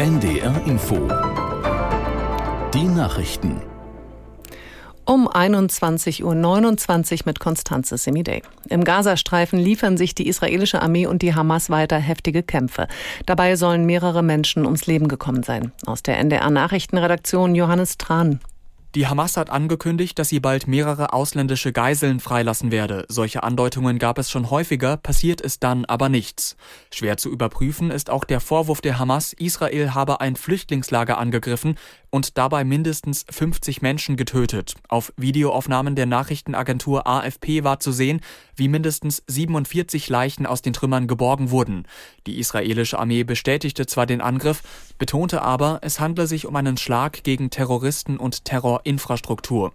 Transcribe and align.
NDR 0.00 0.54
Info. 0.64 0.96
Die 2.72 2.84
Nachrichten. 2.84 3.60
Um 5.04 5.28
21.29 5.28 6.22
Uhr 7.12 7.22
mit 7.26 7.38
Konstanze 7.38 7.98
Semidey. 7.98 8.40
Im 8.70 8.84
Gazastreifen 8.84 9.58
liefern 9.58 9.98
sich 9.98 10.14
die 10.14 10.26
israelische 10.26 10.80
Armee 10.80 11.04
und 11.04 11.20
die 11.20 11.34
Hamas 11.34 11.68
weiter 11.68 11.98
heftige 11.98 12.42
Kämpfe. 12.42 12.88
Dabei 13.26 13.56
sollen 13.56 13.84
mehrere 13.84 14.22
Menschen 14.22 14.64
ums 14.64 14.86
Leben 14.86 15.06
gekommen 15.06 15.42
sein. 15.42 15.70
Aus 15.84 16.02
der 16.02 16.18
NDR 16.18 16.48
Nachrichtenredaktion 16.48 17.54
Johannes 17.54 17.98
Tran. 17.98 18.40
Die 18.96 19.06
Hamas 19.06 19.36
hat 19.36 19.50
angekündigt, 19.50 20.18
dass 20.18 20.30
sie 20.30 20.40
bald 20.40 20.66
mehrere 20.66 21.12
ausländische 21.12 21.72
Geiseln 21.72 22.18
freilassen 22.18 22.72
werde. 22.72 23.04
Solche 23.08 23.44
Andeutungen 23.44 24.00
gab 24.00 24.18
es 24.18 24.32
schon 24.32 24.50
häufiger, 24.50 24.96
passiert 24.96 25.40
ist 25.40 25.62
dann 25.62 25.84
aber 25.84 26.08
nichts. 26.08 26.56
Schwer 26.92 27.16
zu 27.16 27.30
überprüfen 27.30 27.92
ist 27.92 28.10
auch 28.10 28.24
der 28.24 28.40
Vorwurf 28.40 28.80
der 28.80 28.98
Hamas, 28.98 29.32
Israel 29.32 29.94
habe 29.94 30.20
ein 30.20 30.34
Flüchtlingslager 30.34 31.18
angegriffen 31.18 31.76
und 32.10 32.36
dabei 32.38 32.64
mindestens 32.64 33.24
50 33.30 33.82
Menschen 33.82 34.16
getötet. 34.16 34.74
Auf 34.88 35.12
Videoaufnahmen 35.16 35.94
der 35.94 36.06
Nachrichtenagentur 36.06 37.06
AFP 37.06 37.64
war 37.64 37.80
zu 37.80 37.92
sehen, 37.92 38.20
wie 38.54 38.68
mindestens 38.68 39.22
47 39.26 40.08
Leichen 40.08 40.46
aus 40.46 40.62
den 40.62 40.72
Trümmern 40.72 41.06
geborgen 41.06 41.50
wurden. 41.50 41.86
Die 42.26 42.38
israelische 42.38 42.98
Armee 42.98 43.24
bestätigte 43.24 43.86
zwar 43.86 44.06
den 44.06 44.20
Angriff, 44.20 44.62
betonte 44.98 45.42
aber, 45.42 45.78
es 45.82 46.00
handle 46.00 46.26
sich 46.26 46.46
um 46.46 46.56
einen 46.56 46.76
Schlag 46.76 47.22
gegen 47.22 47.50
Terroristen 47.50 48.16
und 48.18 48.44
Terror 48.44 48.80
Infrastruktur. 48.84 49.72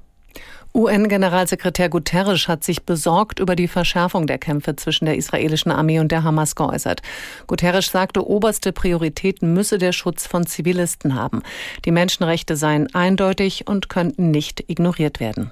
UN-Generalsekretär 0.75 1.88
Guterres 1.88 2.49
hat 2.49 2.66
sich 2.66 2.84
besorgt 2.84 3.39
über 3.39 3.55
die 3.55 3.70
Verschärfung 3.70 4.27
der 4.27 4.38
Kämpfe 4.38 4.76
zwischen 4.76 5.05
der 5.05 5.16
israelischen 5.16 5.71
Armee 5.71 5.99
und 5.99 6.12
der 6.12 6.23
Hamas 6.23 6.55
geäußert. 6.55 7.02
Guterres 7.48 7.88
sagte, 7.88 8.27
oberste 8.27 8.73
Priorität 8.73 9.41
müsse 9.41 9.77
der 9.77 9.93
Schutz 9.93 10.27
von 10.27 10.45
Zivilisten 10.45 11.16
haben. 11.16 11.43
Die 11.85 11.91
Menschenrechte 11.91 12.57
seien 12.57 12.93
eindeutig 12.93 13.68
und 13.68 13.87
könnten 13.87 14.32
nicht 14.32 14.65
ignoriert 14.68 15.21
werden. 15.21 15.51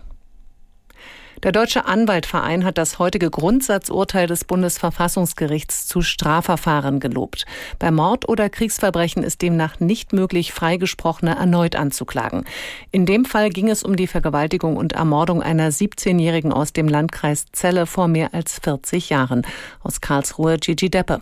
Der 1.44 1.52
Deutsche 1.52 1.84
Anwaltverein 1.84 2.64
hat 2.64 2.78
das 2.78 3.00
heutige 3.00 3.30
Grundsatzurteil 3.30 4.28
des 4.28 4.46
Bundesverfassungsgerichts 4.46 5.88
zu 5.88 6.02
Strafverfahren 6.02 7.02
gelobt. 7.02 7.44
Bei 7.80 7.92
Mord 7.92 8.30
oder 8.30 8.50
Kriegsverbrechen 8.50 9.24
ist 9.24 9.42
demnach 9.42 9.82
nicht 9.82 10.14
möglich, 10.14 10.54
Freigesprochene 10.54 11.36
erneut 11.36 11.76
anzuklagen. 11.76 12.46
In 12.92 13.06
dem 13.06 13.26
Fall 13.26 13.50
ging 13.50 13.70
es 13.70 13.84
um 13.84 13.98
die 13.98 14.08
Vergewaltigung 14.08 14.78
und 14.78 14.94
Ermordung 14.94 15.44
einer 15.44 15.70
17-Jährigen 15.70 16.54
aus 16.54 16.72
dem 16.72 16.88
Landkreis 16.88 17.48
Celle 17.52 17.88
vor 17.88 18.08
mehr 18.08 18.34
als 18.34 18.60
40 18.60 19.10
Jahren. 19.10 19.42
Aus 19.82 20.00
Karlsruhe 20.00 20.58
Gigi 20.58 20.90
Deppe. 20.90 21.20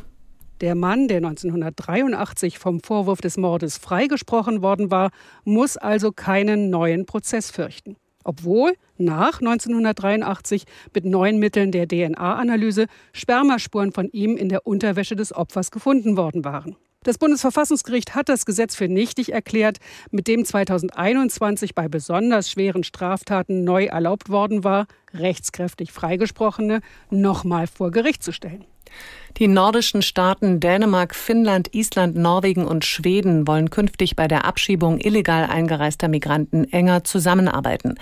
Der 0.62 0.76
Mann, 0.76 1.08
der 1.08 1.18
1983 1.18 2.60
vom 2.60 2.82
Vorwurf 2.82 3.22
des 3.22 3.38
Mordes 3.38 3.80
freigesprochen 3.80 4.62
worden 4.62 4.92
war, 4.92 5.10
muss 5.46 5.78
also 5.78 6.12
keinen 6.12 6.70
neuen 6.70 7.08
Prozess 7.08 7.50
fürchten 7.50 7.96
obwohl 8.24 8.74
nach 8.98 9.40
1983 9.40 10.66
mit 10.94 11.06
neuen 11.06 11.40
Mitteln 11.40 11.72
der 11.72 11.88
DNA-Analyse 11.88 12.88
Spermaspuren 13.14 13.92
von 13.92 14.10
ihm 14.12 14.38
in 14.38 14.50
der 14.50 14.66
Unterwäsche 14.66 15.16
des 15.16 15.34
Opfers 15.34 15.72
gefunden 15.72 16.18
worden 16.18 16.46
waren. 16.46 16.76
Das 17.04 17.18
Bundesverfassungsgericht 17.18 18.14
hat 18.14 18.30
das 18.30 18.46
Gesetz 18.46 18.76
für 18.76 18.88
nichtig 18.88 19.34
erklärt, 19.34 19.80
mit 20.12 20.28
dem 20.28 20.46
2021 20.46 21.74
bei 21.74 21.88
besonders 21.88 22.52
schweren 22.52 22.84
Straftaten 22.84 23.64
neu 23.64 23.86
erlaubt 23.86 24.30
worden 24.30 24.64
war, 24.64 24.86
rechtskräftig 25.12 25.92
Freigesprochene 25.92 26.82
nochmal 27.10 27.66
vor 27.66 27.90
Gericht 27.90 28.22
zu 28.22 28.32
stellen. 28.32 28.66
Die 29.38 29.48
nordischen 29.48 30.02
Staaten 30.02 30.60
Dänemark, 30.60 31.16
Finnland, 31.16 31.74
Island, 31.74 32.16
Norwegen 32.16 32.66
und 32.66 32.86
Schweden 32.86 33.48
wollen 33.48 33.70
künftig 33.70 34.16
bei 34.16 34.28
der 34.28 34.46
Abschiebung 34.46 35.00
illegal 35.00 35.46
eingereister 35.46 36.08
Migranten 36.08 36.66
enger 36.72 37.04
zusammenarbeiten. 37.04 37.96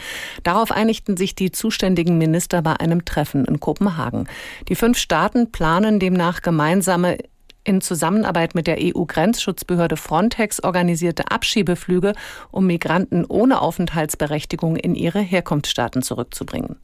Darauf 0.44 0.72
einigten 0.72 1.18
sich 1.18 1.36
die 1.36 1.52
zuständigen 1.52 2.18
Minister 2.18 2.62
bei 2.62 2.80
einem 2.80 3.06
Treffen 3.06 3.46
in 3.46 3.60
Kopenhagen. 3.60 4.28
Die 4.68 4.76
fünf 4.76 4.98
Staaten 4.98 5.52
planen 5.52 6.00
demnach 6.00 6.42
gemeinsame 6.42 7.18
in 7.64 7.82
Zusammenarbeit 7.82 8.56
mit 8.56 8.68
der 8.68 8.78
EU-Grenzschutzbehörde 8.80 9.98
Frontex 9.98 10.64
organisierte 10.64 11.30
Abschiebeflüge, 11.30 12.14
um 12.52 12.66
Migranten 12.66 13.26
ohne 13.26 13.62
Aufenthaltsberechtigung 13.62 14.76
in 14.76 14.96
ihre 14.96 15.20
Herkunftsstaaten 15.20 16.02
zurückzubringen. 16.02 16.78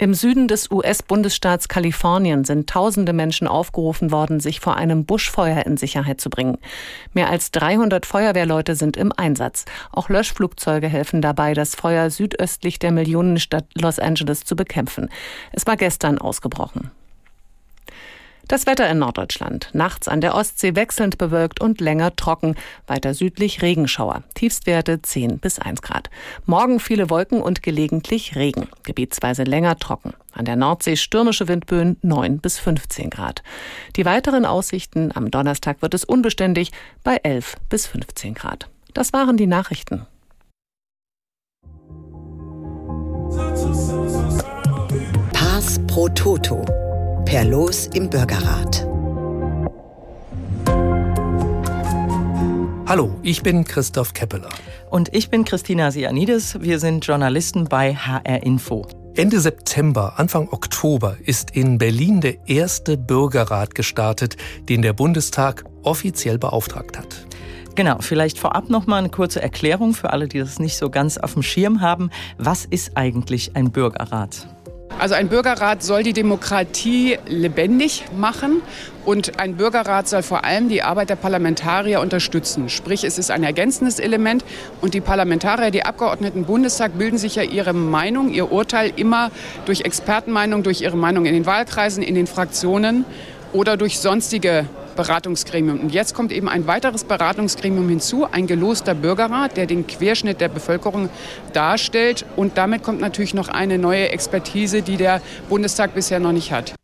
Im 0.00 0.14
Süden 0.14 0.46
des 0.46 0.70
US-Bundesstaats 0.70 1.66
Kalifornien 1.66 2.44
sind 2.44 2.70
tausende 2.70 3.12
Menschen 3.12 3.48
aufgerufen 3.48 4.12
worden, 4.12 4.38
sich 4.38 4.60
vor 4.60 4.76
einem 4.76 5.04
Buschfeuer 5.04 5.66
in 5.66 5.76
Sicherheit 5.76 6.20
zu 6.20 6.30
bringen. 6.30 6.58
Mehr 7.14 7.28
als 7.28 7.50
300 7.50 8.06
Feuerwehrleute 8.06 8.76
sind 8.76 8.96
im 8.96 9.12
Einsatz. 9.16 9.64
Auch 9.90 10.08
Löschflugzeuge 10.08 10.86
helfen 10.86 11.20
dabei, 11.20 11.52
das 11.52 11.74
Feuer 11.74 12.10
südöstlich 12.10 12.78
der 12.78 12.92
Millionenstadt 12.92 13.66
Los 13.74 13.98
Angeles 13.98 14.44
zu 14.44 14.54
bekämpfen. 14.54 15.08
Es 15.50 15.66
war 15.66 15.76
gestern 15.76 16.18
ausgebrochen. 16.18 16.92
Das 18.48 18.64
Wetter 18.64 18.88
in 18.88 18.98
Norddeutschland. 18.98 19.68
Nachts 19.74 20.08
an 20.08 20.22
der 20.22 20.34
Ostsee 20.34 20.74
wechselnd 20.74 21.18
bewölkt 21.18 21.60
und 21.60 21.82
länger 21.82 22.16
trocken. 22.16 22.56
Weiter 22.86 23.12
südlich 23.12 23.60
Regenschauer. 23.60 24.22
Tiefstwerte 24.32 25.02
10 25.02 25.38
bis 25.38 25.58
1 25.58 25.82
Grad. 25.82 26.08
Morgen 26.46 26.80
viele 26.80 27.10
Wolken 27.10 27.42
und 27.42 27.62
gelegentlich 27.62 28.36
Regen. 28.36 28.68
Gebietsweise 28.84 29.42
länger 29.42 29.76
trocken. 29.76 30.14
An 30.32 30.46
der 30.46 30.56
Nordsee 30.56 30.96
stürmische 30.96 31.46
Windböen 31.46 31.98
9 32.00 32.38
bis 32.38 32.58
15 32.58 33.10
Grad. 33.10 33.42
Die 33.96 34.06
weiteren 34.06 34.46
Aussichten 34.46 35.12
am 35.14 35.30
Donnerstag 35.30 35.82
wird 35.82 35.92
es 35.92 36.04
unbeständig 36.04 36.72
bei 37.04 37.16
11 37.22 37.56
bis 37.68 37.86
15 37.86 38.32
Grad. 38.32 38.70
Das 38.94 39.12
waren 39.12 39.36
die 39.36 39.46
Nachrichten. 39.46 40.06
Pass 45.34 45.78
pro 45.86 46.08
Toto 46.08 46.87
per 47.28 47.44
Los 47.44 47.88
im 47.88 48.08
Bürgerrat. 48.08 48.88
Hallo, 52.86 53.14
ich 53.22 53.42
bin 53.42 53.64
Christoph 53.64 54.14
Keppeler. 54.14 54.48
Und 54.88 55.14
ich 55.14 55.28
bin 55.28 55.44
Christina 55.44 55.90
Sianides. 55.90 56.58
Wir 56.62 56.78
sind 56.78 57.04
Journalisten 57.04 57.64
bei 57.64 57.94
HR 57.94 58.42
Info. 58.44 58.86
Ende 59.14 59.40
September, 59.40 60.14
Anfang 60.16 60.48
Oktober 60.48 61.18
ist 61.22 61.50
in 61.50 61.76
Berlin 61.76 62.22
der 62.22 62.48
erste 62.48 62.96
Bürgerrat 62.96 63.74
gestartet, 63.74 64.38
den 64.70 64.80
der 64.80 64.94
Bundestag 64.94 65.66
offiziell 65.82 66.38
beauftragt 66.38 66.96
hat. 66.96 67.26
Genau, 67.74 67.98
vielleicht 68.00 68.38
vorab 68.38 68.70
noch 68.70 68.86
mal 68.86 68.96
eine 68.96 69.10
kurze 69.10 69.42
Erklärung 69.42 69.92
für 69.92 70.14
alle, 70.14 70.28
die 70.28 70.38
das 70.38 70.58
nicht 70.60 70.78
so 70.78 70.88
ganz 70.88 71.18
auf 71.18 71.34
dem 71.34 71.42
Schirm 71.42 71.82
haben. 71.82 72.08
Was 72.38 72.64
ist 72.64 72.96
eigentlich 72.96 73.54
ein 73.54 73.70
Bürgerrat? 73.70 74.48
Also 74.98 75.14
ein 75.14 75.28
Bürgerrat 75.28 75.84
soll 75.84 76.02
die 76.02 76.12
Demokratie 76.12 77.18
lebendig 77.28 78.04
machen 78.16 78.62
und 79.04 79.38
ein 79.38 79.56
Bürgerrat 79.56 80.08
soll 80.08 80.24
vor 80.24 80.44
allem 80.44 80.68
die 80.68 80.82
Arbeit 80.82 81.08
der 81.08 81.14
Parlamentarier 81.14 82.00
unterstützen. 82.00 82.68
Sprich, 82.68 83.04
es 83.04 83.16
ist 83.16 83.30
ein 83.30 83.44
ergänzendes 83.44 84.00
Element 84.00 84.44
und 84.80 84.94
die 84.94 85.00
Parlamentarier, 85.00 85.70
die 85.70 85.84
Abgeordneten 85.84 86.38
im 86.38 86.44
Bundestag 86.46 86.98
bilden 86.98 87.16
sich 87.16 87.36
ja 87.36 87.44
ihre 87.44 87.74
Meinung, 87.74 88.30
ihr 88.30 88.50
Urteil 88.50 88.92
immer 88.96 89.30
durch 89.66 89.82
Expertenmeinung, 89.82 90.64
durch 90.64 90.80
ihre 90.80 90.96
Meinung 90.96 91.26
in 91.26 91.34
den 91.34 91.46
Wahlkreisen, 91.46 92.02
in 92.02 92.16
den 92.16 92.26
Fraktionen 92.26 93.04
oder 93.52 93.76
durch 93.76 94.00
sonstige 94.00 94.66
Beratungsgremium. 94.98 95.78
Und 95.78 95.92
jetzt 95.94 96.12
kommt 96.12 96.32
eben 96.32 96.48
ein 96.48 96.66
weiteres 96.66 97.04
Beratungsgremium 97.04 97.88
hinzu, 97.88 98.26
ein 98.30 98.48
geloster 98.48 98.96
Bürgerrat, 98.96 99.56
der 99.56 99.66
den 99.66 99.86
Querschnitt 99.86 100.40
der 100.40 100.48
Bevölkerung 100.48 101.08
darstellt. 101.52 102.26
Und 102.34 102.58
damit 102.58 102.82
kommt 102.82 103.00
natürlich 103.00 103.32
noch 103.32 103.48
eine 103.48 103.78
neue 103.78 104.08
Expertise, 104.08 104.82
die 104.82 104.96
der 104.96 105.22
Bundestag 105.48 105.94
bisher 105.94 106.18
noch 106.18 106.32
nicht 106.32 106.50
hat. 106.50 106.74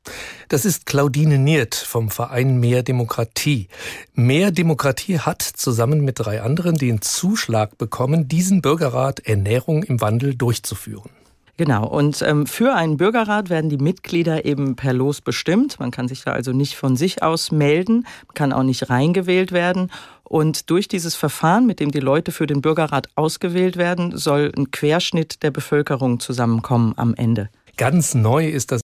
Das 0.49 0.65
ist 0.65 0.87
Claudine 0.87 1.39
Niert 1.39 1.75
vom 1.75 2.09
Verein 2.09 2.61
Mehr 2.61 2.85
Demokratie. 2.85 3.67
Mehr 4.15 4.53
Demokratie 4.53 5.19
hat 5.19 5.43
zusammen 5.43 6.05
mit 6.05 6.21
drei 6.21 6.41
anderen 6.41 6.77
den 6.77 7.03
Zuschlag 7.03 7.77
bekommen, 7.79 8.29
diesen 8.29 8.63
Bürgerrat 8.63 9.27
Ernährung 9.27 9.83
im 9.83 10.01
Wandel 10.01 10.37
durchzuführen. 10.37 11.11
Genau, 11.57 11.87
und 11.87 12.21
ähm, 12.23 12.47
für 12.47 12.75
einen 12.75 12.97
Bürgerrat 12.97 13.49
werden 13.49 13.71
die 13.71 13.79
Mitglieder 13.79 14.45
eben 14.45 14.75
per 14.75 14.93
Los 14.93 15.21
bestimmt. 15.21 15.79
Man 15.79 15.93
kann 15.93 16.09
sich 16.09 16.25
da 16.25 16.33
also 16.33 16.53
nicht 16.53 16.75
von 16.75 16.97
sich 16.97 17.23
aus 17.23 17.53
melden, 17.53 18.07
kann 18.35 18.53
auch 18.53 18.65
nicht 18.65 18.91
reingewählt 18.91 19.53
werden. 19.53 19.91
Und 20.25 20.71
durch 20.71 20.89
dieses 20.89 21.15
Verfahren, 21.15 21.67
mit 21.67 21.79
dem 21.79 21.93
die 21.93 22.01
Leute 22.01 22.33
für 22.33 22.49
den 22.49 22.61
Bürgerrat 22.61 23.09
ausgewählt 23.15 23.77
werden, 23.77 24.17
soll 24.17 24.51
ein 24.57 24.73
Querschnitt 24.73 25.45
der 25.45 25.53
Bevölkerung 25.53 26.19
zusammenkommen 26.19 26.95
am 26.97 27.15
Ende. 27.15 27.51
Ganz 27.77 28.15
neu 28.15 28.49
ist 28.49 28.73
das 28.73 28.81